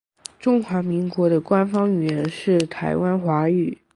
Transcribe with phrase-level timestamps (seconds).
[0.39, 3.77] 中华民国的官方语言是台湾华语。